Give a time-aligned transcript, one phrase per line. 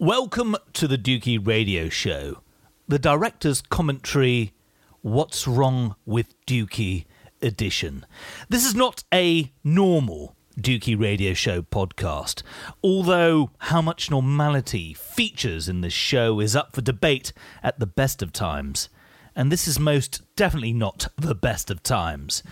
[0.00, 2.44] Welcome to the Dukey Radio Show.
[2.86, 4.52] The director's commentary
[5.00, 7.06] What's Wrong with Dukey
[7.42, 8.06] edition.
[8.48, 12.44] This is not a normal Dukey Radio Show podcast,
[12.80, 18.22] although how much normality features in this show is up for debate at the best
[18.22, 18.88] of times.
[19.34, 22.44] And this is most definitely not the best of times.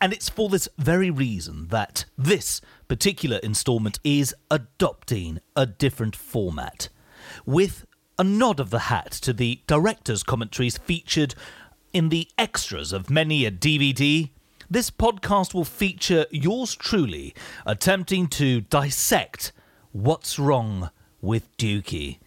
[0.00, 6.88] And it's for this very reason that this particular instalment is adopting a different format
[7.44, 7.86] with
[8.18, 11.34] a nod of the hat to the director's commentaries featured
[11.92, 14.30] in the extras of many a DVD.
[14.70, 17.34] This podcast will feature yours truly
[17.66, 19.52] attempting to dissect
[19.92, 22.18] what's wrong with Dukey.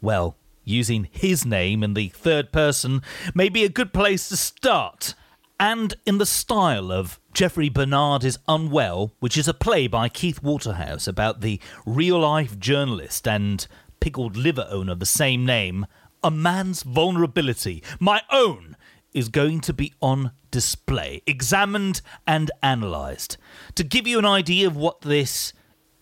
[0.00, 3.02] Well, using his name in the third person
[3.34, 5.14] may be a good place to start.
[5.58, 10.42] And in the style of Jeffrey Bernard is Unwell, which is a play by Keith
[10.42, 13.66] Waterhouse about the real life journalist and
[14.00, 15.86] pickled liver owner the same name,
[16.22, 18.76] a man's vulnerability, my own,
[19.12, 23.36] is going to be on display, examined and analysed.
[23.76, 25.52] To give you an idea of what this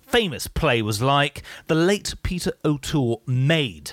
[0.00, 3.92] famous play was like, the late Peter O'Toole made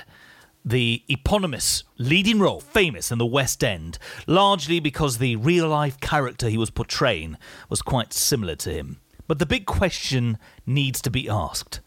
[0.63, 6.49] the eponymous leading role famous in the West End, largely because the real life character
[6.49, 7.37] he was portraying
[7.69, 8.99] was quite similar to him.
[9.27, 11.81] But the big question needs to be asked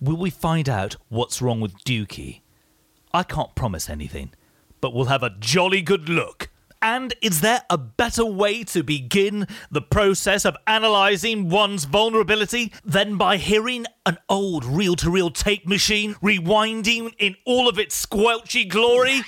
[0.00, 2.40] Will we find out what's wrong with Dukey?
[3.14, 4.32] I can't promise anything,
[4.80, 6.50] but we'll have a jolly good look.
[6.82, 13.16] And is there a better way to begin the process of analysing one's vulnerability than
[13.16, 18.68] by hearing an old reel to reel tape machine rewinding in all of its squelchy
[18.68, 19.22] glory?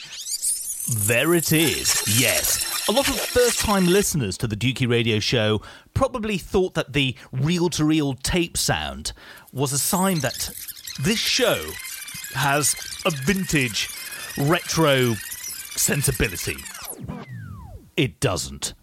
[0.91, 2.86] There it is, yes.
[2.88, 5.60] A lot of first time listeners to the Dukey Radio Show
[5.92, 9.12] probably thought that the reel to reel tape sound
[9.52, 10.50] was a sign that
[11.02, 11.64] this show
[12.34, 13.88] has a vintage
[14.36, 16.56] retro sensibility.
[17.96, 18.74] It doesn't.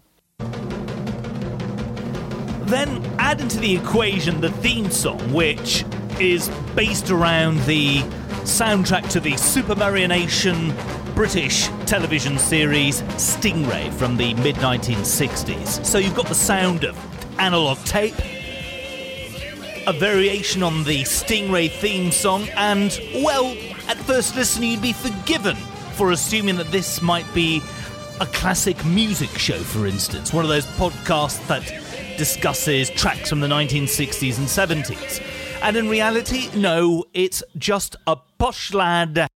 [2.66, 5.84] Then add into the equation the theme song, which
[6.18, 7.98] is based around the
[8.42, 10.74] soundtrack to the Supermarionation
[11.14, 15.84] British television series Stingray from the mid 1960s.
[15.84, 16.96] So you've got the sound of
[17.38, 18.14] analog tape,
[19.86, 23.56] a variation on the Stingray theme song, and, well,
[23.88, 25.54] at first listen, you'd be forgiven
[25.94, 27.62] for assuming that this might be
[28.20, 31.62] a classic music show, for instance, one of those podcasts that
[32.18, 35.22] discusses tracks from the 1960s and 70s.
[35.62, 39.28] And in reality, no, it's just a posh lad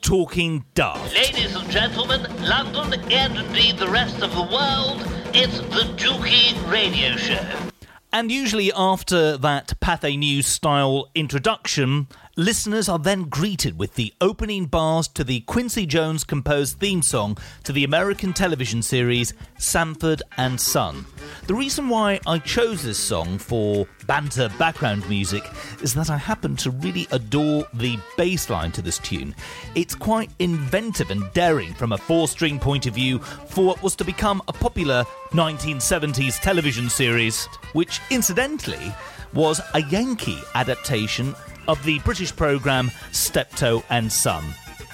[0.00, 1.12] talking daft.
[1.14, 5.02] Ladies and gentlemen, London and indeed the rest of the world,
[5.34, 7.71] it's the Dukey Radio Show.
[8.12, 14.64] And usually, after that Pathé News style introduction, listeners are then greeted with the opening
[14.64, 20.58] bars to the Quincy Jones composed theme song to the American television series Sanford and
[20.58, 21.04] Son.
[21.46, 25.44] The reason why I chose this song for banter background music
[25.82, 29.34] is that I happen to really adore the bass line to this tune.
[29.74, 33.94] It's quite inventive and daring from a four string point of view for what was
[33.96, 37.44] to become a popular 1970s television series,
[37.74, 38.94] which incidentally
[39.34, 41.34] was a Yankee adaptation
[41.68, 44.44] of the British programme Steptoe and Son.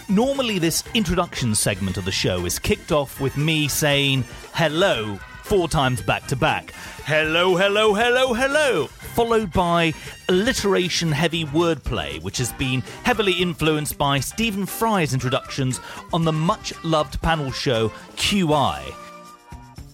[0.08, 4.24] Normally, this introduction segment of the show is kicked off with me saying
[4.54, 5.18] hello
[5.48, 6.72] four times back to back.
[7.04, 8.86] Hello, hello, hello, hello.
[8.86, 9.94] Followed by
[10.28, 15.80] alliteration heavy wordplay, which has been heavily influenced by Stephen Fry's introductions
[16.12, 19.07] on the much loved panel show QI.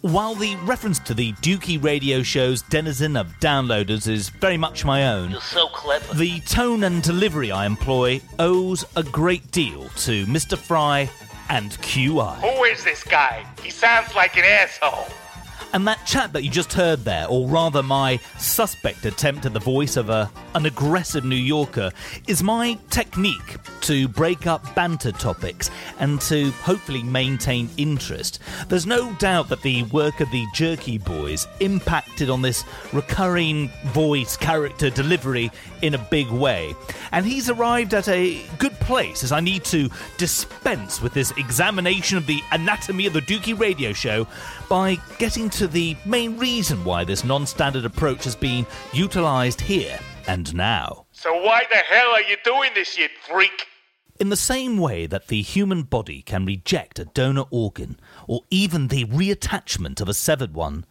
[0.05, 5.09] While the reference to the Dukey radio show's denizen of downloaders is very much my
[5.09, 6.13] own, You're so clever.
[6.13, 10.59] the tone and delivery I employ owes a great deal to Mr.
[10.59, 11.09] Fry
[11.49, 12.39] and QI.
[12.43, 13.47] Who is this guy?
[13.63, 15.07] He sounds like an asshole.
[15.75, 19.59] And that chat that you just heard there, or rather my suspect attempt at the
[19.59, 21.91] voice of a, an aggressive New Yorker,
[22.29, 28.39] is my technique to break up banter topics and to hopefully maintain interest.
[28.69, 32.63] There's no doubt that the work of the Jerky Boys impacted on this
[32.93, 35.51] recurring voice character delivery
[35.83, 36.77] in a big way.
[37.11, 42.17] And he's arrived at a good place as I need to dispense with this examination
[42.17, 44.29] of the anatomy of the Dukey radio show
[44.69, 49.99] by getting to the main reason why this non standard approach has been utilized here
[50.27, 51.07] and now.
[51.13, 53.67] So why the hell are you doing this, you freak?
[54.21, 58.89] In the same way that the human body can reject a donor organ, or even
[58.89, 60.87] the reattachment of a severed one,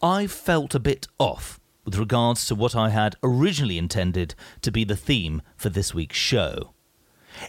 [0.00, 4.84] I felt a bit off with regards to what I had originally intended to be
[4.84, 6.72] the theme for this week's show.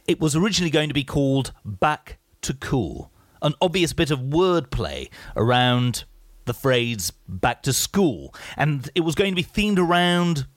[0.07, 5.09] It was originally going to be called Back to Cool, an obvious bit of wordplay
[5.35, 6.05] around
[6.45, 10.47] the phrase back to school, and it was going to be themed around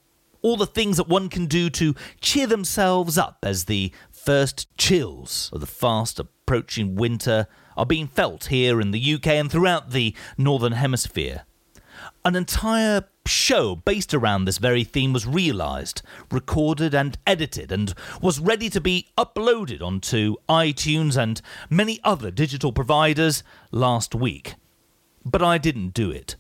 [0.43, 5.51] all the things that one can do to cheer themselves up as the first chills
[5.53, 7.47] of the fast approaching winter
[7.77, 11.45] are being felt here in the UK and throughout the Northern Hemisphere.
[12.25, 18.39] An entire show based around this very theme was realised, recorded, and edited, and was
[18.39, 21.41] ready to be uploaded onto iTunes and
[21.71, 24.55] many other digital providers last week.
[25.25, 26.37] But I didn't do it.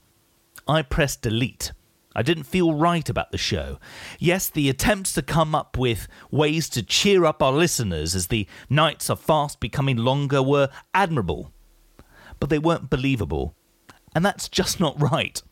[0.68, 1.72] I pressed delete.
[2.16, 3.78] I didn't feel right about the show.
[4.20, 8.46] Yes, the attempts to come up with ways to cheer up our listeners as the
[8.70, 11.52] nights are fast becoming longer were admirable.
[12.38, 13.56] But they weren't believable.
[14.14, 15.42] And that's just not right.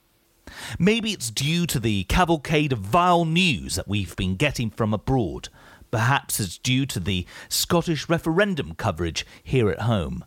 [0.78, 5.48] Maybe it's due to the cavalcade of vile news that we've been getting from abroad.
[5.90, 10.24] Perhaps it's due to the Scottish referendum coverage here at home.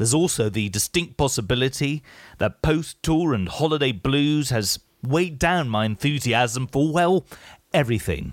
[0.00, 2.02] There's also the distinct possibility
[2.38, 7.26] that post tour and holiday blues has weighed down my enthusiasm for, well,
[7.74, 8.32] everything.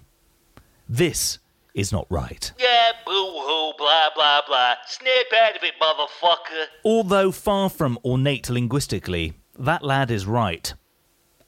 [0.87, 1.39] This
[1.73, 2.53] is not right.
[2.57, 4.75] Yeah, boo hoo, blah blah blah.
[4.87, 6.67] Snap out of it, motherfucker.
[6.85, 10.73] Although far from ornate linguistically, that lad is right.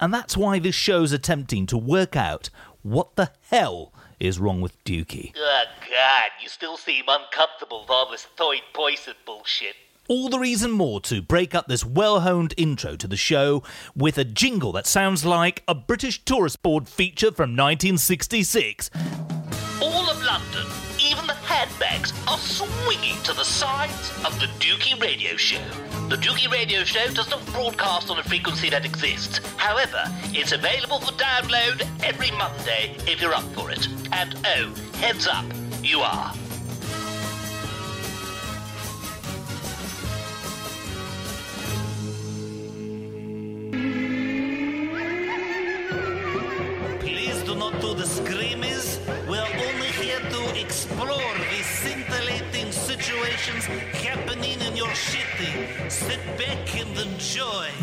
[0.02, 2.50] And that's why this show's attempting to work out
[2.82, 5.32] what the hell is wrong with Dukey.
[5.38, 9.78] Oh god, you still seem uncomfortable with all this Thoid poison bullshit.
[10.10, 13.62] All the reason more to break up this well honed intro to the show
[13.96, 18.90] with a jingle that sounds like a British tourist board feature from 1966.
[19.80, 20.66] All of London,
[21.00, 25.62] even the handbags, are swinging to the sides of the Dukey Radio Show.
[26.10, 29.38] The Dukey Radio Show does not broadcast on a frequency that exists.
[29.58, 33.88] However, it's available for download every Monday if you're up for it.
[34.12, 35.46] And oh, heads up,
[35.84, 36.34] you are.
[53.70, 54.69] Situations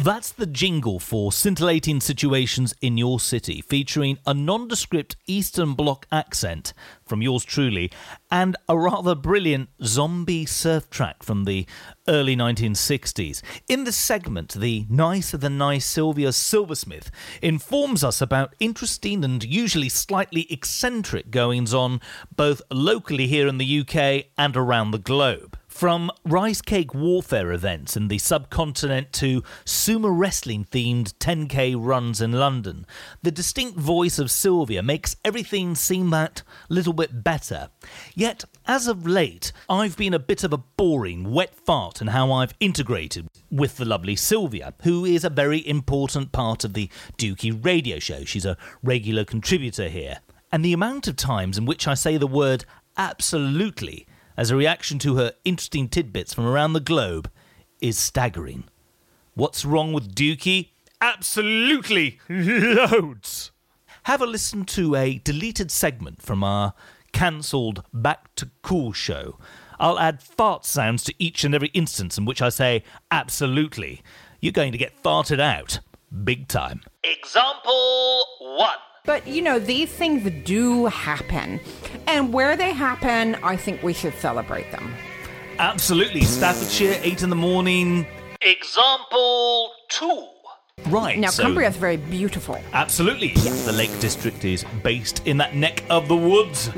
[0.07, 6.73] That's the jingle for scintillating situations in your city, featuring a nondescript Eastern Bloc accent
[7.05, 7.91] from yours truly
[8.31, 11.67] and a rather brilliant zombie surf track from the
[12.09, 13.43] early 1960s.
[13.69, 17.11] In this segment, the nicer than nice Sylvia Silversmith
[17.43, 22.01] informs us about interesting and usually slightly eccentric goings on
[22.35, 25.59] both locally here in the UK and around the globe.
[25.77, 32.33] From rice cake warfare events in the subcontinent to sumo wrestling themed 10k runs in
[32.33, 32.87] London,
[33.23, 37.69] the distinct voice of Sylvia makes everything seem that little bit better.
[38.15, 42.33] Yet, as of late, I've been a bit of a boring wet fart in how
[42.33, 47.65] I've integrated with the lovely Sylvia, who is a very important part of the Dukey
[47.65, 48.25] radio show.
[48.25, 50.19] She's a regular contributor here.
[50.53, 52.65] And the amount of times in which I say the word
[52.97, 57.31] absolutely as a reaction to her interesting tidbits from around the globe
[57.81, 58.65] is staggering.
[59.35, 60.71] What's wrong with Dukey?
[61.01, 63.51] Absolutely loads.
[64.05, 66.75] Have a listen to a deleted segment from our
[67.13, 69.39] cancelled Back to Cool show.
[69.79, 74.03] I'll add fart sounds to each and every instance in which I say absolutely.
[74.41, 75.81] You're going to get farted out.
[76.25, 76.83] Big time.
[77.03, 78.79] Example one.
[79.07, 81.61] But you know, these things do happen.
[82.07, 84.95] And where they happen, I think we should celebrate them.
[85.59, 86.23] Absolutely.
[86.23, 88.07] Staffordshire, 8 in the morning.
[88.43, 90.27] Example two.
[90.89, 91.19] Right.
[91.19, 92.61] Now, so- Cumbria is very beautiful.
[92.73, 93.29] Absolutely.
[93.65, 96.71] The Lake District is based in that neck of the woods.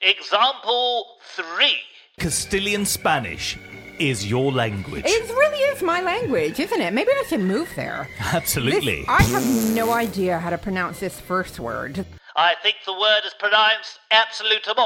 [0.00, 1.76] Example three.
[2.18, 3.58] Castilian Spanish
[4.00, 5.04] is your language.
[5.06, 6.92] It really is my language, isn't it?
[6.92, 8.08] Maybe I should move there.
[8.20, 9.00] Absolutely.
[9.00, 12.04] This- I have no idea how to pronounce this first word.
[12.36, 14.78] I think the word is pronounced absolutement.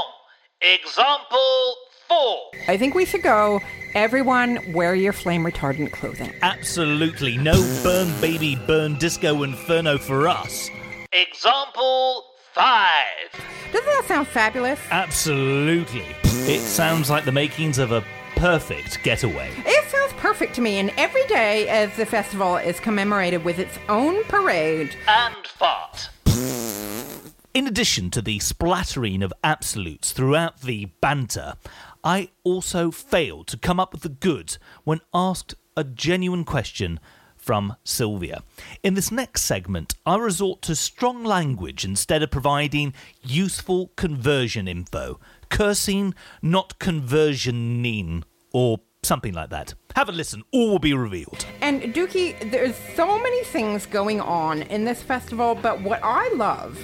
[0.62, 1.74] Example
[2.08, 2.38] four.
[2.68, 3.60] I think we should go.
[3.94, 6.32] Everyone, wear your flame retardant clothing.
[6.40, 7.36] Absolutely.
[7.36, 10.70] No burn baby burn disco inferno for us.
[11.12, 13.28] Example five.
[13.72, 14.80] Doesn't that sound fabulous?
[14.90, 16.04] Absolutely.
[16.24, 18.02] It sounds like the makings of a
[18.42, 19.52] perfect getaway.
[19.58, 23.78] It sounds perfect to me, and every day as the festival is commemorated with its
[23.88, 24.96] own parade.
[25.06, 26.08] And fart.
[27.54, 31.54] In addition to the splattering of absolutes throughout the banter,
[32.02, 36.98] I also failed to come up with the goods when asked a genuine question
[37.36, 38.42] from Sylvia.
[38.82, 45.20] In this next segment, I resort to strong language instead of providing useful conversion info.
[45.48, 49.74] Cursing, not conversioning, or something like that.
[49.96, 51.44] Have a listen, all will be revealed.
[51.60, 56.78] And Dukey, there's so many things going on in this festival, but what I love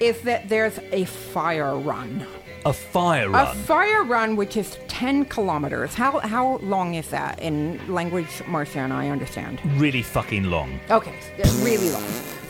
[0.00, 2.26] is that there's a fire run.
[2.64, 3.56] A fire A run.
[3.58, 5.94] fire run, which is 10 kilometers.
[5.94, 9.60] How, how long is that in language Marcia and I understand?
[9.80, 10.78] really fucking long.
[10.90, 11.14] Okay,
[11.62, 12.02] really long.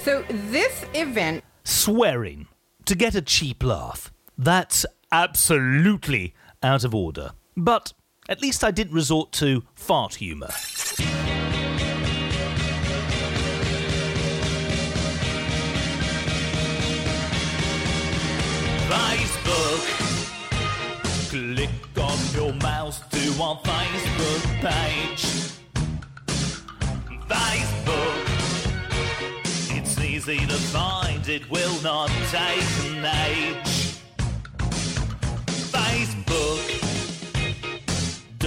[0.03, 2.47] So this event Swearing
[2.87, 4.11] to get a cheap laugh.
[4.39, 7.31] That's absolutely out of order.
[7.57, 7.93] But
[8.29, 10.51] at least I didn't resort to fart humour.
[18.89, 19.81] Facebook.
[21.31, 25.25] Click on your mouse to our Facebook page.
[27.29, 28.25] Facebook.
[29.77, 33.99] It's easy to find, it will not take an age.
[35.71, 36.88] Facebook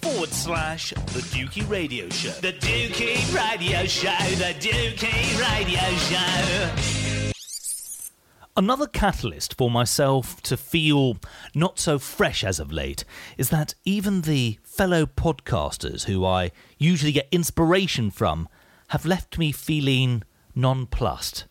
[0.00, 2.30] forward slash the Dukey Radio Show.
[2.40, 7.32] The Dukey Radio Show, the Dukey Radio Show.
[8.56, 11.18] Another catalyst for myself to feel
[11.54, 13.04] not so fresh as of late
[13.36, 18.48] is that even the fellow podcasters who I usually get inspiration from
[18.88, 20.22] have left me feeling
[20.54, 21.44] nonplussed.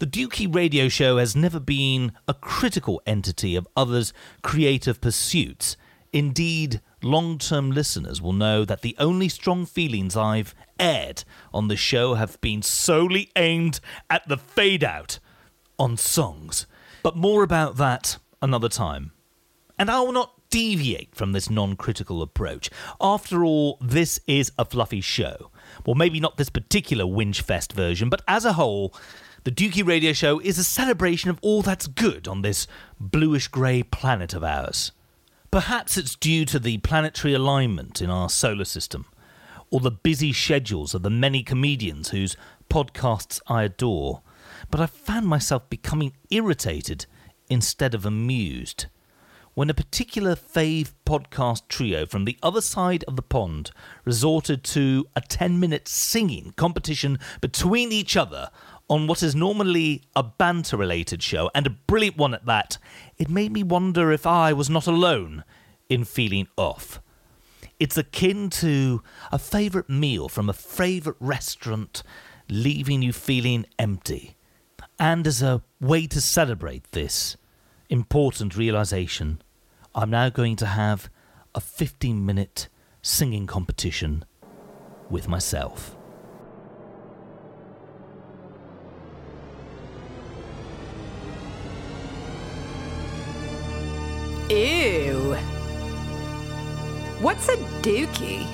[0.00, 5.76] The Dukey radio show has never been a critical entity of others' creative pursuits.
[6.12, 11.76] Indeed, long term listeners will know that the only strong feelings I've aired on the
[11.76, 15.18] show have been solely aimed at the fade out
[15.78, 16.66] on songs.
[17.02, 19.12] But more about that another time.
[19.78, 22.70] And I will not deviate from this non critical approach.
[23.00, 25.50] After all, this is a fluffy show.
[25.86, 28.94] Well, maybe not this particular whinge-fest version, but as a whole,
[29.44, 32.66] the Dukey Radio Show is a celebration of all that's good on this
[32.98, 34.92] bluish grey planet of ours.
[35.50, 39.06] Perhaps it's due to the planetary alignment in our solar system,
[39.70, 42.36] or the busy schedules of the many comedians whose
[42.68, 44.20] podcasts I adore,
[44.70, 47.06] but I found myself becoming irritated
[47.48, 48.86] instead of amused
[49.58, 53.72] when a particular fave podcast trio from the other side of the pond
[54.04, 58.50] resorted to a 10 minute singing competition between each other
[58.88, 62.78] on what is normally a banter related show, and a brilliant one at that,
[63.18, 65.44] it made me wonder if I was not alone
[65.88, 67.00] in feeling off.
[67.78, 72.02] It's akin to a favourite meal from a favourite restaurant
[72.48, 74.36] leaving you feeling empty.
[74.98, 77.36] And as a way to celebrate this
[77.88, 79.42] important realization,
[79.94, 81.08] I'm now going to have
[81.54, 82.68] a 15 minute
[83.02, 84.24] singing competition
[85.08, 85.97] with myself.
[94.50, 95.34] Ew.
[97.20, 98.46] What's a dookie?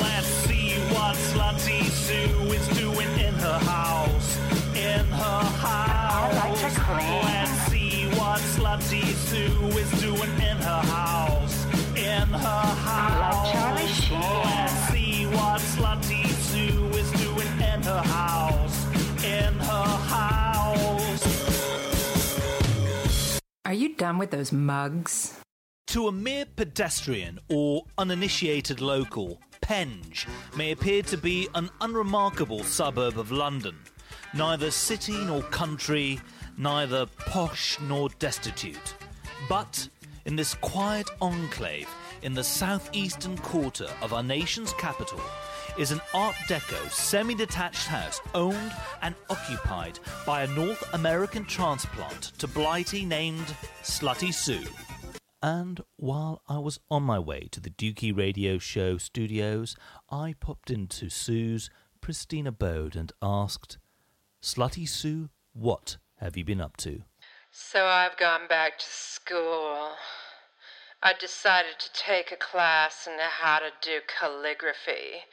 [0.00, 4.38] Let's see what Slutty Sue is doing in her house.
[4.74, 6.62] In her house.
[7.24, 11.66] Let's see what Slutty Sue is doing in her house.
[11.94, 12.73] In her
[23.98, 25.40] done with those mugs?
[25.88, 33.18] To a mere pedestrian or uninitiated local, Penge may appear to be an unremarkable suburb
[33.18, 33.76] of London,
[34.34, 36.20] neither city nor country,
[36.58, 38.94] neither posh nor destitute.
[39.48, 39.88] But
[40.26, 41.88] in this quiet enclave
[42.22, 45.20] in the southeastern quarter of our nation's capital
[45.76, 52.32] is an Art Deco semi detached house owned and occupied by a North American transplant
[52.38, 54.64] to Blighty named Slutty Sue.
[55.42, 59.76] And while I was on my way to the Dukey Radio Show studios,
[60.10, 63.78] I popped into Sue's pristine abode and asked,
[64.40, 67.02] Slutty Sue, what have you been up to?
[67.50, 69.92] So I've gone back to school.
[71.02, 75.24] I decided to take a class in how to do calligraphy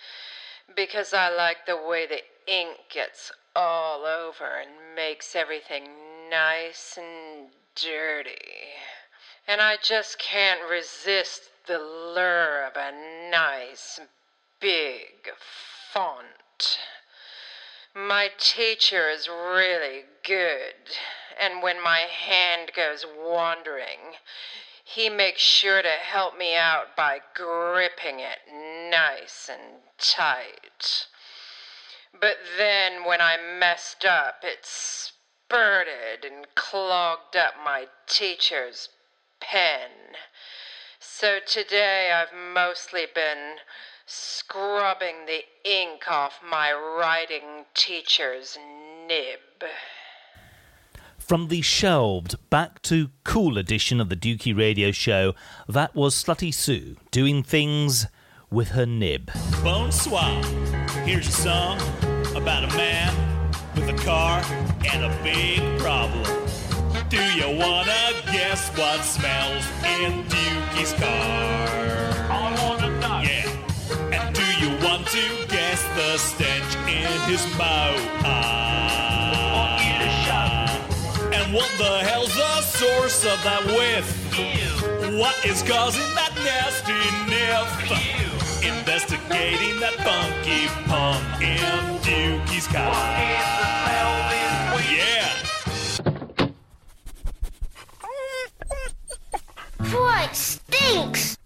[0.75, 5.89] Because I like the way the ink gets all over and makes everything
[6.29, 8.37] nice and dirty.
[9.47, 12.91] And I just can't resist the lure of a
[13.29, 13.99] nice,
[14.59, 15.31] big
[15.93, 16.77] font.
[17.93, 20.95] My teacher is really good,
[21.39, 24.15] and when my hand goes wandering,
[24.83, 28.39] he makes sure to help me out by gripping it
[28.91, 31.07] nice and tight.
[32.19, 38.89] But then when I messed up, it spurted and clogged up my teacher's
[39.39, 39.89] pen.
[40.99, 43.55] So today I've mostly been
[44.05, 48.57] scrubbing the ink off my writing teacher's
[49.07, 49.39] nib.
[51.17, 55.33] From the shelved back to cool edition of the Dukey Radio Show,
[55.69, 58.07] that was Slutty Sue doing things
[58.51, 59.31] with her nib.
[59.63, 60.43] Bonsoir.
[61.05, 61.79] Here's a song
[62.35, 63.13] about a man
[63.75, 64.43] with a car
[64.91, 66.25] and a big problem.
[67.07, 71.07] Do you wanna guess what smells in Dukey's car?
[72.29, 73.21] I wanna know.
[73.21, 73.47] Yeah.
[74.11, 78.11] And do you want to guess the stench in his motor?
[81.33, 84.07] And what the hell's the source of that whiff?
[85.17, 86.93] What is causing that nasty
[87.31, 88.30] niff?
[88.63, 92.93] Investigating that funky pun in Dukey's car.
[92.93, 93.61] Yeah.
[99.91, 101.37] Boy, it stinks!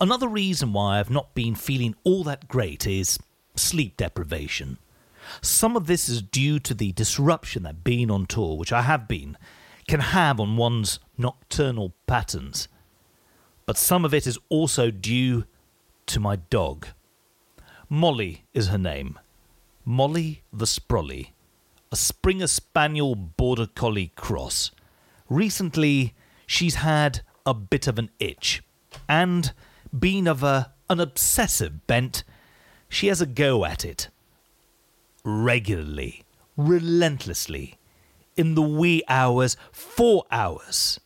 [0.00, 3.18] Another reason why I've not been feeling all that great is
[3.56, 4.78] sleep deprivation.
[5.40, 9.08] Some of this is due to the disruption that being on tour, which I have
[9.08, 9.36] been,
[9.86, 12.68] can have on one's nocturnal patterns.
[13.68, 15.44] But some of it is also due
[16.06, 16.86] to my dog.
[17.90, 19.18] Molly is her name.
[19.84, 21.34] Molly the Sprolly,
[21.92, 24.70] a Springer Spaniel Border Collie cross.
[25.28, 26.14] Recently,
[26.46, 28.62] she's had a bit of an itch,
[29.06, 29.52] and
[29.96, 32.24] being of a, an obsessive bent,
[32.88, 34.08] she has a go at it
[35.24, 36.24] regularly,
[36.56, 37.76] relentlessly,
[38.34, 41.00] in the wee hours, four hours.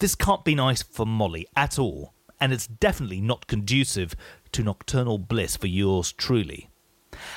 [0.00, 4.16] This can't be nice for Molly at all, and it's definitely not conducive
[4.52, 6.70] to nocturnal bliss for yours truly.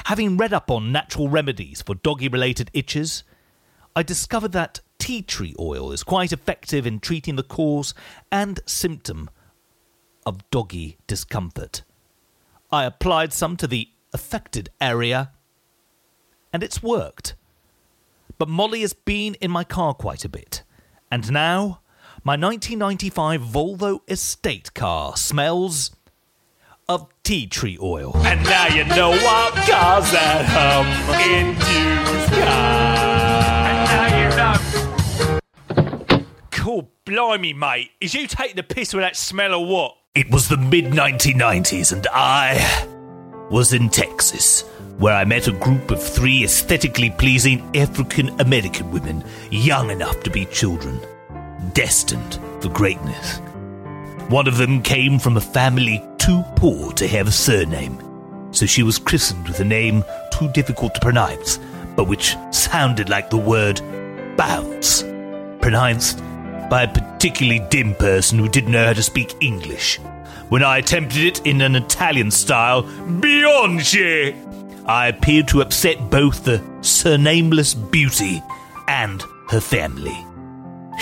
[0.06, 3.26] Having read up on natural remedies for doggy related itches,
[3.98, 7.94] I discovered that tea tree oil is quite effective in treating the cause
[8.32, 9.30] and symptom
[10.26, 11.84] of doggy discomfort.
[12.72, 15.32] I applied some to the affected area
[16.54, 17.36] and it's worked.
[18.38, 20.64] But Molly has been in my car quite a bit,
[21.12, 21.82] and now
[22.26, 25.92] my 1995 Volvo estate car smells
[26.88, 28.16] of tea tree oil.
[28.16, 30.88] And now you know what cars that hum
[31.20, 33.04] in Dukey's car.
[33.68, 36.20] And now you know.
[36.52, 37.92] Cool, blimey, mate.
[38.00, 39.98] Is you taking the piss with that smell or what?
[40.16, 42.88] It was the mid 1990s, and I
[43.52, 44.62] was in Texas,
[44.98, 50.30] where I met a group of three aesthetically pleasing African American women, young enough to
[50.30, 51.02] be children,
[51.74, 53.40] destined for greatness.
[54.30, 58.00] One of them came from a family too poor to have a surname,
[58.52, 61.60] so she was christened with a name too difficult to pronounce,
[61.96, 63.82] but which sounded like the word
[64.38, 65.04] bounce,
[65.62, 66.20] pronounced
[66.70, 70.00] by a particularly dim person who didn't know how to speak English.
[70.50, 74.36] When I attempted it in an Italian style, Beyonce,
[74.88, 78.42] I appeared to upset both the surnameless beauty
[78.88, 80.26] and her family.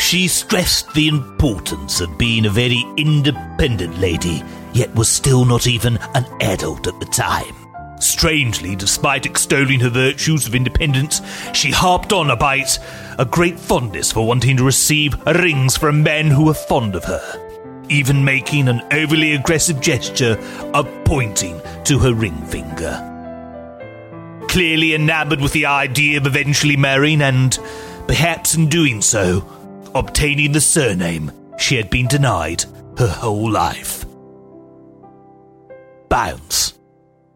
[0.02, 5.98] She stressed the importance of being a very independent lady, yet was still not even
[6.16, 7.56] an adult at the time.
[8.00, 11.22] Strangely, despite extolling her virtues of independence,
[11.54, 12.78] she harped on about
[13.20, 17.86] a great fondness for wanting to receive rings from men who were fond of her,
[17.88, 20.38] even making an overly aggressive gesture
[20.74, 23.08] of pointing to her ring finger.
[24.50, 27.58] Clearly enamored with the idea of eventually marrying and,
[28.08, 29.48] perhaps in doing so,
[29.96, 32.64] obtaining the surname she had been denied
[32.98, 34.06] her whole life.
[36.10, 36.78] Bounce.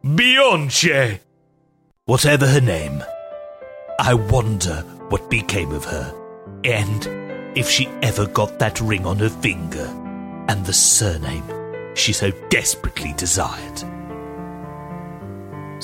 [0.04, 1.20] Beyonce.
[2.06, 3.04] Whatever her name,
[4.00, 6.14] I wonder what became of her,
[6.64, 7.08] and
[7.58, 9.86] if she ever got that ring on her finger
[10.48, 11.44] and the surname
[11.96, 13.95] she so desperately desired.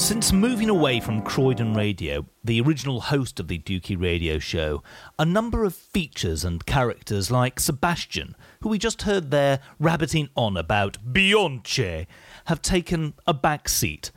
[0.02, 4.82] Since moving away from Croydon Radio, the original host of the Dukey Radio Show,
[5.20, 10.58] a number of features and characters like Sebastian, who we just heard there rabbiting on
[10.58, 12.08] about Beyonce,
[12.46, 14.10] have taken a back seat.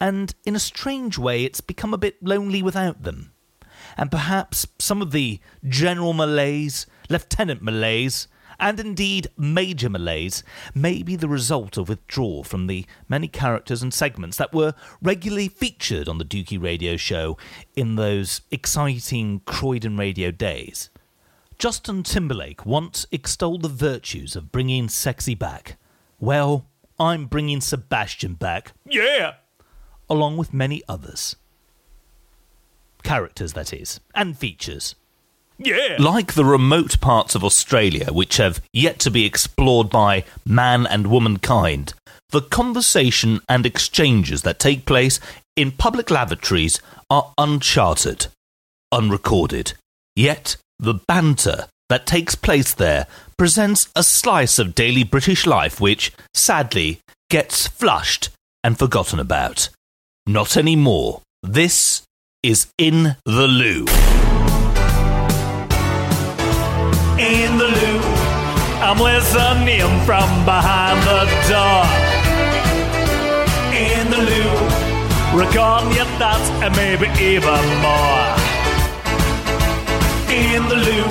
[0.00, 3.34] And in a strange way, it's become a bit lonely without them.
[3.98, 8.26] And perhaps some of the General malaise, Lieutenant malaise,
[8.58, 10.42] and indeed major malaise
[10.74, 15.48] may be the result of withdrawal from the many characters and segments that were regularly
[15.48, 17.36] featured on the Dukey radio show
[17.74, 20.90] in those exciting Croydon radio days.
[21.58, 25.78] Justin Timberlake once extolled the virtues of bringing sexy back.
[26.20, 26.66] Well,
[26.98, 28.72] I'm bringing Sebastian back.
[28.84, 29.34] Yeah.
[30.08, 31.36] Along with many others.
[33.02, 34.96] Characters, that is, and features.
[35.58, 35.96] Yeah.
[35.98, 41.06] Like the remote parts of Australia, which have yet to be explored by man and
[41.06, 41.94] womankind,
[42.30, 45.20] the conversation and exchanges that take place
[45.56, 48.26] in public lavatories are uncharted,
[48.92, 49.72] unrecorded.
[50.14, 53.06] Yet, the banter that takes place there
[53.38, 58.30] presents a slice of daily British life which, sadly, gets flushed
[58.64, 59.68] and forgotten about.
[60.26, 61.22] Not anymore.
[61.42, 62.02] This
[62.42, 63.86] is In the Loo.
[67.26, 68.00] In the loo.
[68.86, 71.82] I'm listening from behind the door.
[73.74, 74.52] In the loo,
[75.34, 78.26] recording your thoughts and maybe even more.
[80.30, 81.08] In the loo,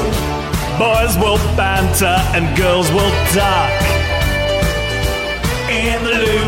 [0.79, 3.71] boys will banter and girls will talk.
[5.67, 6.47] In the loo,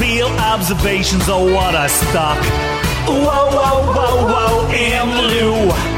[0.00, 2.40] real observations are what I stock.
[3.06, 5.93] Whoa, whoa, whoa, whoa, in the loo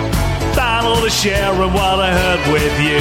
[1.77, 3.01] what I heard with you.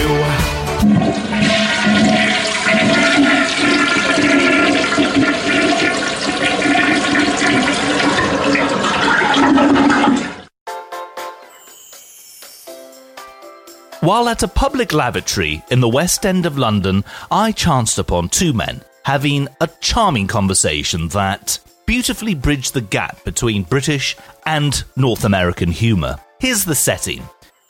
[14.01, 18.53] While at a public lavatory in the West End of London, I chanced upon two
[18.53, 24.15] men having a charming conversation that beautifully bridged the gap between British
[24.45, 26.17] and North American humour.
[26.39, 27.27] Here's the setting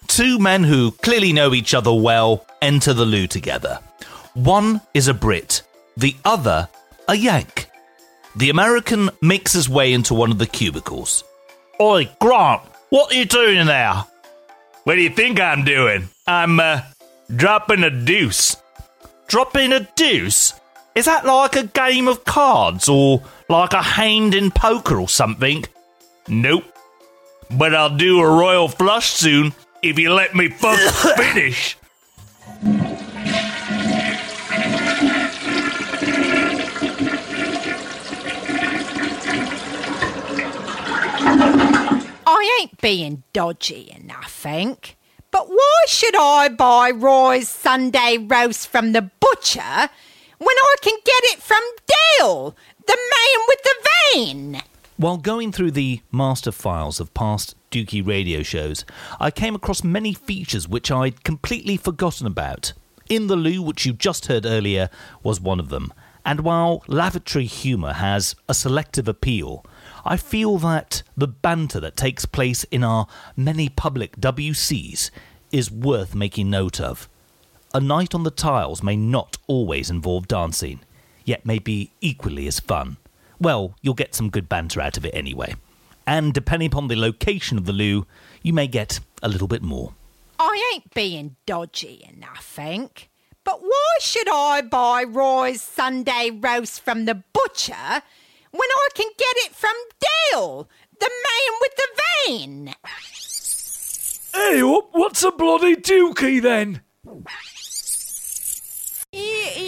[0.07, 3.79] two men who clearly know each other well enter the loo together.
[4.33, 5.61] One is a Brit,
[5.97, 6.67] the other
[7.07, 7.69] a Yank.
[8.35, 11.23] The American makes his way into one of the cubicles.
[11.79, 14.03] Oi, Grant, what are you doing in there?
[14.83, 16.09] What do you think I'm doing?
[16.27, 16.81] I'm, uh,
[17.33, 18.57] dropping a deuce.
[19.27, 20.53] Dropping a deuce?
[20.95, 25.65] Is that like a game of cards or like a hand in poker or something?
[26.27, 26.63] Nope.
[27.51, 29.53] But I'll do a royal flush soon
[29.89, 30.79] if you let me fuck
[31.17, 31.77] finish.
[42.27, 44.97] I ain't being dodgy enough, think.
[45.29, 49.89] But why should I buy Roy's Sunday roast from the butcher
[50.39, 51.61] when I can get it from
[52.17, 52.55] Dale,
[52.87, 53.75] the man with the
[54.13, 54.61] vein?
[54.97, 58.85] While going through the master files of past Dukey radio shows,
[59.19, 62.71] I came across many features which I'd completely forgotten about.
[63.09, 64.89] In the Loo, which you just heard earlier,
[65.21, 65.91] was one of them.
[66.25, 69.65] And while lavatory humour has a selective appeal,
[70.05, 73.05] I feel that the banter that takes place in our
[73.35, 75.11] many public WCs
[75.51, 77.09] is worth making note of.
[77.73, 80.79] A night on the tiles may not always involve dancing,
[81.25, 82.95] yet may be equally as fun.
[83.39, 85.55] Well, you'll get some good banter out of it anyway.
[86.07, 88.05] And depending upon the location of the loo,
[88.43, 89.93] you may get a little bit more.
[90.39, 93.09] I ain't being dodgy enough, think.
[93.43, 98.01] But why should I buy Roy's Sunday roast from the butcher
[98.51, 99.75] when I can get it from
[100.31, 100.69] Dale,
[100.99, 101.87] the man with the
[102.27, 102.75] vein?
[104.33, 106.81] Hey, what's a bloody dookie then?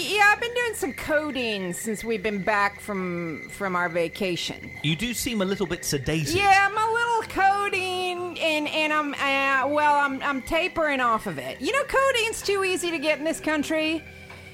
[0.08, 4.72] Yeah, I've been doing some codeine since we've been back from from our vacation.
[4.82, 6.34] You do seem a little bit sedated.
[6.34, 11.38] Yeah, I'm a little codeine, and and I'm uh, well, I'm I'm tapering off of
[11.38, 11.60] it.
[11.60, 14.02] You know, codeine's too easy to get in this country.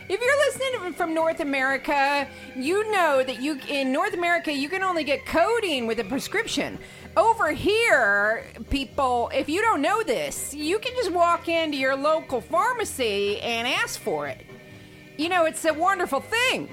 [0.10, 4.82] If you're listening from North America, you know that you in North America you can
[4.82, 6.80] only get codeine with a prescription.
[7.16, 12.42] Over here, people, if you don't know this, you can just walk into your local
[12.42, 14.44] pharmacy and ask for it.
[15.18, 16.70] You know, it's a wonderful thing.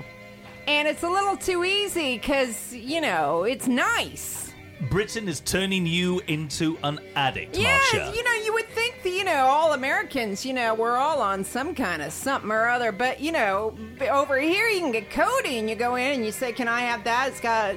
[0.66, 4.52] And it's a little too easy because, you know, it's nice.
[4.88, 8.12] Britain is turning you into an addict, Yeah, Marcia.
[8.16, 11.44] you know, you would think that, you know, all Americans, you know, we're all on
[11.44, 12.90] some kind of something or other.
[12.92, 13.76] But, you know,
[14.10, 15.68] over here you can get codeine.
[15.68, 17.28] You go in and you say, Can I have that?
[17.28, 17.76] It's got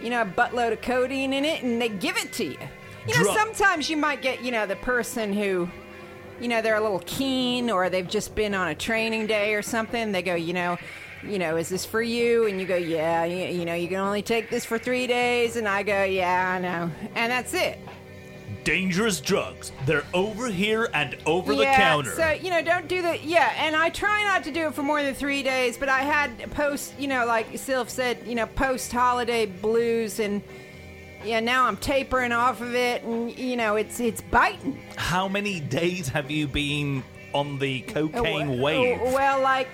[0.00, 2.58] you know, a buttload of codeine in it, and they give it to you.
[3.06, 5.68] You know, sometimes you might get, you know, the person who,
[6.40, 9.62] you know, they're a little keen or they've just been on a training day or
[9.62, 10.12] something.
[10.12, 10.78] They go, you know,
[11.22, 12.46] you know, is this for you?
[12.46, 15.56] And you go, yeah, you, you know, you can only take this for three days.
[15.56, 16.90] And I go, yeah, I know.
[17.14, 17.78] And that's it.
[18.64, 19.72] Dangerous drugs.
[19.86, 22.10] They're over here and over the yeah, counter.
[22.10, 23.24] So you know, don't do that.
[23.24, 25.78] Yeah, and I try not to do it for more than three days.
[25.78, 30.42] But I had post, you know, like Sylph said, you know, post holiday blues, and
[31.24, 34.80] yeah, now I'm tapering off of it, and you know, it's it's biting.
[34.96, 37.02] How many days have you been
[37.34, 38.98] on the cocaine Oh, wave?
[39.02, 39.68] oh, well, like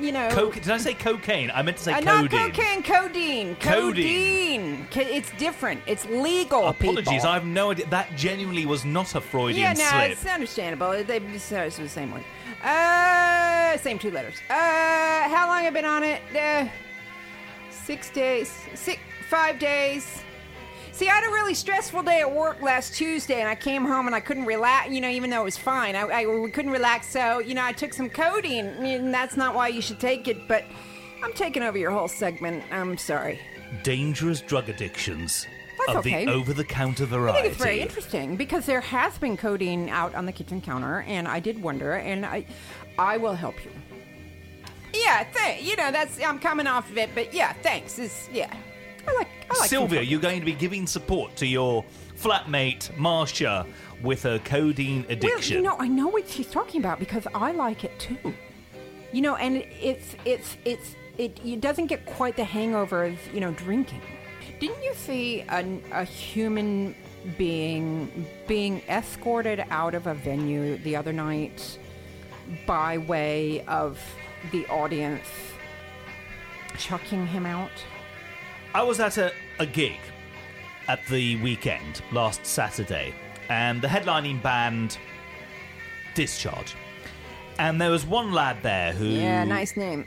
[0.00, 1.50] you know, Coca- did I say cocaine?
[1.52, 4.86] I meant to say uh, not cocaine, codeine, Codeine.
[4.90, 5.08] codeine.
[5.16, 5.80] It's different.
[5.86, 6.66] It's legal.
[6.68, 7.28] Apologies, people.
[7.28, 7.86] I have no idea.
[7.86, 10.10] That genuinely was not a Freudian Yeah, no, slip.
[10.12, 11.02] it's understandable.
[11.04, 12.24] They so it's the same word.
[12.62, 14.34] Uh, same two letters.
[14.50, 16.22] Uh, how long have I been on it?
[16.36, 16.68] Uh,
[17.70, 18.52] six days.
[18.74, 20.22] Six, five days.
[20.98, 24.08] See, I had a really stressful day at work last Tuesday, and I came home
[24.08, 24.90] and I couldn't relax.
[24.90, 27.08] You know, even though it was fine, I, I we couldn't relax.
[27.08, 30.48] So, you know, I took some codeine, and that's not why you should take it.
[30.48, 30.64] But
[31.22, 32.64] I'm taking over your whole segment.
[32.72, 33.38] I'm sorry.
[33.84, 35.46] Dangerous drug addictions
[35.78, 36.24] That's of okay.
[36.24, 37.38] the over-the-counter variety.
[37.38, 41.02] I think it's very interesting because there has been codeine out on the kitchen counter,
[41.02, 42.44] and I did wonder, and I,
[42.98, 43.70] I will help you.
[44.92, 48.00] Yeah, th- you know that's I'm coming off of it, but yeah, thanks.
[48.00, 48.52] Is yeah,
[49.08, 51.84] I like I like Sylvia, you're going to be giving support to your
[52.16, 53.66] flatmate Marcia
[54.02, 55.56] with her codeine Well, addiction.
[55.58, 58.34] you know, I know what she's talking about because I like it too.
[59.12, 63.40] You know, and it's it's it's it, it doesn't get quite the hangover of you
[63.40, 64.02] know drinking.
[64.60, 66.94] Didn't you see a, a human
[67.36, 71.78] being being escorted out of a venue the other night
[72.66, 74.00] by way of
[74.52, 75.26] the audience
[76.76, 77.70] chucking him out?
[78.74, 79.98] I was at a, a gig
[80.88, 83.14] at the weekend last Saturday,
[83.48, 84.98] and the headlining band
[86.14, 86.74] Discharge.
[87.58, 90.04] And there was one lad there who Yeah, nice name.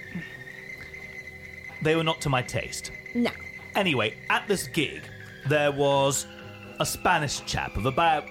[1.82, 2.92] they were not to my taste.
[3.14, 3.32] No.
[3.76, 5.02] Anyway, at this gig,
[5.48, 6.28] there was
[6.80, 8.26] a Spanish chap of about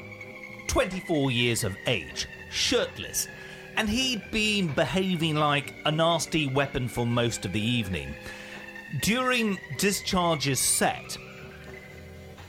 [0.68, 3.28] 24 years of age, shirtless,
[3.76, 8.14] and he'd been behaving like a nasty weapon for most of the evening.
[8.98, 11.16] During Discharge's set,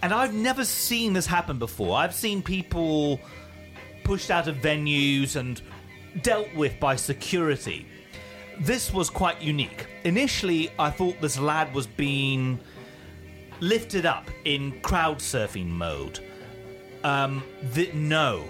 [0.02, 3.20] and I've never seen this happen before, I've seen people
[4.04, 5.62] pushed out of venues and
[6.24, 7.86] dealt with by security.
[8.60, 9.86] This was quite unique.
[10.04, 12.60] Initially, I thought this lad was being
[13.60, 16.20] lifted up in crowd surfing mode.
[17.04, 18.44] Um, th- no.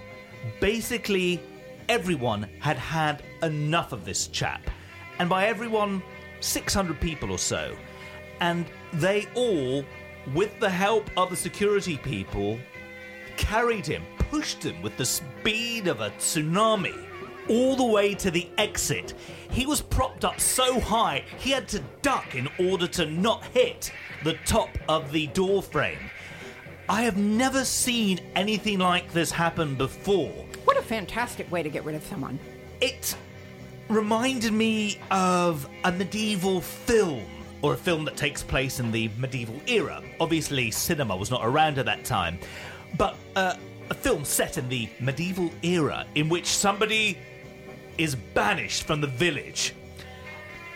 [0.60, 1.42] Basically,
[1.90, 4.62] everyone had had enough of this chap.
[5.20, 6.02] And by everyone,
[6.42, 7.76] 600 people or so.
[8.40, 9.86] And they all,
[10.34, 12.60] with the help of the security people,
[13.38, 17.08] carried him, pushed him with the speed of a tsunami
[17.50, 19.14] all the way to the exit.
[19.50, 23.92] He was propped up so high he had to duck in order to not hit
[24.24, 26.00] the top of the door frame.
[26.88, 30.34] I have never seen anything like this happen before.
[30.66, 32.40] What a fantastic way to get rid of someone.
[32.82, 33.16] It
[33.92, 37.26] reminded me of a medieval film,
[37.62, 40.02] or a film that takes place in the medieval era.
[40.20, 42.40] Obviously, cinema was not around at that time,
[42.98, 43.56] but uh,
[43.90, 47.18] a film set in the medieval era in which somebody
[47.98, 49.76] is banished from the village.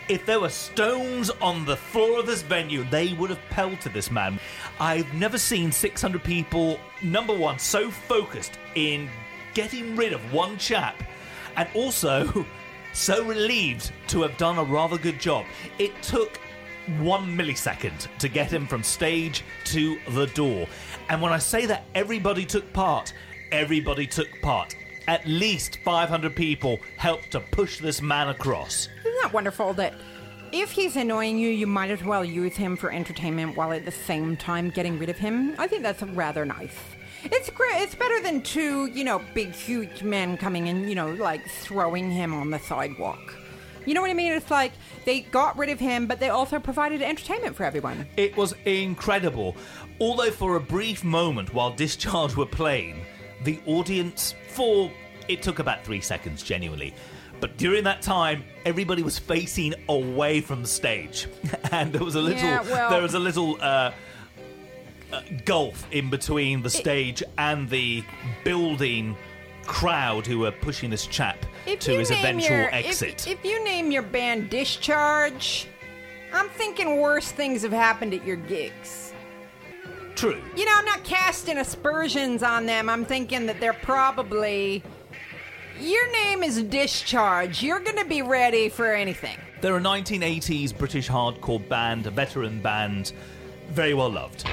[0.08, 4.10] If there were stones on the floor of this venue, they would have pelted this
[4.10, 4.38] man.
[4.78, 9.08] I've never seen 600 people, number one, so focused in
[9.54, 11.02] getting rid of one chap,
[11.56, 12.46] and also
[12.96, 15.44] so relieved to have done a rather good job.
[15.78, 16.38] It took
[16.98, 20.66] one millisecond to get him from stage to the door.
[21.08, 23.12] And when I say that everybody took part,
[23.52, 24.74] everybody took part.
[25.08, 28.88] At least 500 people helped to push this man across.
[29.00, 29.94] Isn't that wonderful that
[30.52, 33.92] if he's annoying you, you might as well use him for entertainment while at the
[33.92, 35.54] same time getting rid of him?
[35.58, 36.78] I think that's rather nice.
[37.24, 37.82] It's great.
[37.82, 42.10] It's better than two, you know, big, huge men coming and, you know, like throwing
[42.10, 43.34] him on the sidewalk.
[43.84, 44.32] You know what I mean?
[44.32, 44.72] It's like
[45.04, 48.06] they got rid of him, but they also provided entertainment for everyone.
[48.16, 49.56] It was incredible.
[50.00, 53.04] Although, for a brief moment while Discharge were playing,
[53.44, 54.90] the audience, for
[55.28, 56.94] it took about three seconds, genuinely.
[57.38, 61.28] But during that time, everybody was facing away from the stage,
[61.72, 63.92] and there was a little, Yeah, well- there was a little uh, uh,
[65.44, 68.02] gulf in between the stage and the
[68.44, 69.16] building
[69.64, 73.26] crowd who were pushing this chap If to you his name eventual your- if- exit.
[73.26, 75.66] If, you name your band Discharge,
[76.32, 79.12] I'm thinking worse things have happened at your gigs.
[80.14, 80.40] True.
[80.56, 82.88] You know, I'm not casting aspersions on them.
[82.88, 84.82] I'm thinking that they're probably.
[85.78, 87.62] Your name is Discharge.
[87.62, 89.36] You're going to be ready for anything.
[89.60, 93.12] They're a 1980s British hardcore band, a veteran band,
[93.68, 94.44] very well loved.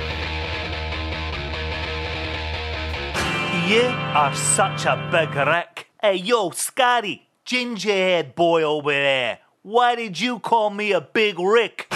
[3.67, 5.87] You are such a big rick.
[6.01, 9.39] Hey, yo, Scotty, gingerhead boy over there.
[9.61, 11.87] Why did you call me a big rick?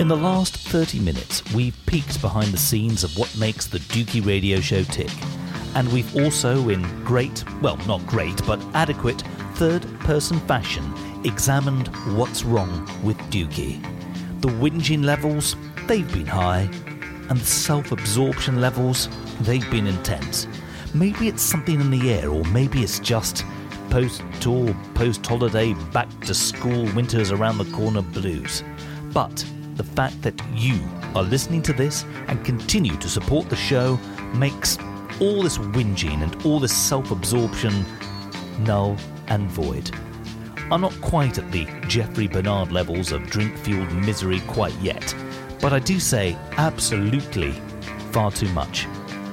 [0.00, 4.26] In the last 30 minutes, we've peeked behind the scenes of what makes the Dukey
[4.26, 5.12] radio show tick.
[5.76, 9.22] And we've also, in great, well, not great, but adequate
[9.54, 10.92] third person fashion,
[11.24, 13.80] examined what's wrong with Dukey.
[14.40, 15.54] The whinging levels,
[15.86, 16.68] they've been high,
[17.28, 19.08] and the self absorption levels,
[19.40, 20.46] they've been intense.
[20.94, 23.44] Maybe it's something in the air, or maybe it's just
[23.90, 28.62] post tour, post holiday, back to school, winters around the corner blues.
[29.12, 30.80] But the fact that you
[31.14, 33.98] are listening to this and continue to support the show
[34.34, 34.78] makes
[35.20, 37.84] all this whinging and all this self absorption
[38.60, 38.96] null
[39.28, 39.90] and void.
[40.70, 45.14] I'm not quite at the Jeffrey Bernard levels of drink fueled misery quite yet,
[45.60, 47.52] but I do say absolutely
[48.12, 48.86] far too much.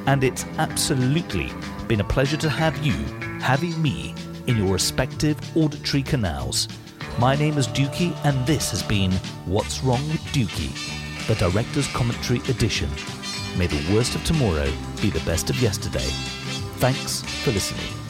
[0.08, 1.52] And it's absolutely
[1.88, 2.94] been a pleasure to have you
[3.40, 4.16] having me
[4.48, 6.70] in your respective auditory canals.
[7.20, 9.12] My name is Dukey, and this has been
[9.46, 10.72] What's Wrong with Dukey,
[11.28, 12.90] the Director's Commentary Edition.
[13.58, 16.08] May the worst of tomorrow be the best of yesterday.
[16.80, 18.07] Thanks for listening.